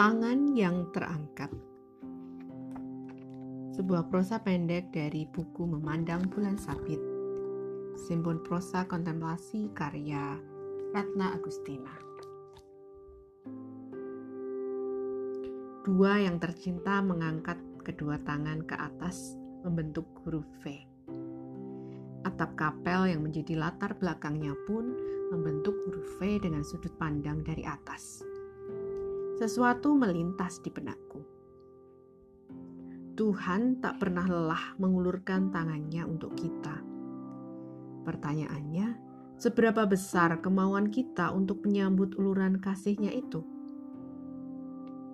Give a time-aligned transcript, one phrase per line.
[0.00, 1.52] Tangan yang terangkat.
[3.76, 6.96] Sebuah prosa pendek dari buku Memandang Bulan Sabit.
[8.08, 10.40] Simbol prosa kontemplasi karya
[10.96, 11.92] Ratna Agustina.
[15.84, 19.36] Dua yang tercinta mengangkat kedua tangan ke atas
[19.68, 20.80] membentuk huruf V.
[22.24, 24.96] Atap kapel yang menjadi latar belakangnya pun
[25.28, 28.29] membentuk huruf V dengan sudut pandang dari atas.
[29.40, 31.24] Sesuatu melintas di benakku.
[33.16, 36.76] Tuhan tak pernah lelah mengulurkan tangannya untuk kita.
[38.04, 39.00] Pertanyaannya,
[39.40, 43.40] seberapa besar kemauan kita untuk menyambut uluran kasihnya itu?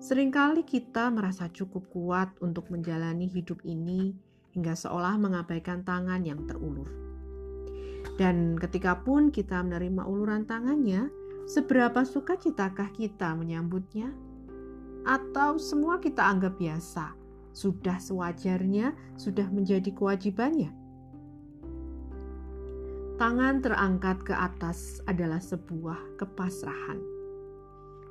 [0.00, 4.16] Seringkali kita merasa cukup kuat untuk menjalani hidup ini
[4.56, 6.88] hingga seolah mengabaikan tangan yang terulur.
[8.16, 11.12] Dan ketika pun kita menerima uluran tangannya,
[11.44, 14.08] Seberapa sukacitakah kita menyambutnya?
[15.04, 17.12] Atau semua kita anggap biasa,
[17.52, 20.72] sudah sewajarnya, sudah menjadi kewajibannya?
[23.20, 26.96] Tangan terangkat ke atas adalah sebuah kepasrahan.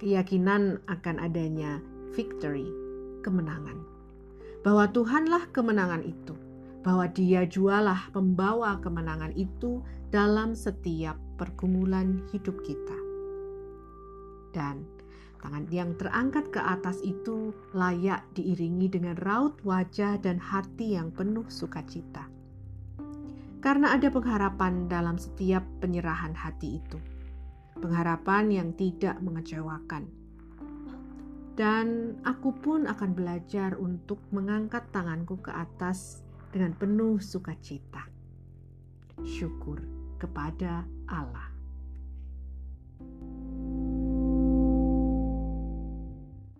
[0.00, 1.84] Keyakinan akan adanya
[2.16, 2.64] victory,
[3.20, 3.76] kemenangan.
[4.64, 6.32] Bahwa Tuhanlah kemenangan itu,
[6.80, 13.07] bahwa Dia jualah pembawa kemenangan itu dalam setiap pergumulan hidup kita
[14.52, 14.84] dan
[15.38, 21.46] tangan yang terangkat ke atas itu layak diiringi dengan raut wajah dan hati yang penuh
[21.46, 22.26] sukacita.
[23.58, 26.98] Karena ada pengharapan dalam setiap penyerahan hati itu.
[27.78, 30.06] Pengharapan yang tidak mengecewakan.
[31.58, 36.22] Dan aku pun akan belajar untuk mengangkat tanganku ke atas
[36.54, 38.06] dengan penuh sukacita.
[39.26, 39.82] Syukur
[40.22, 41.50] kepada Allah.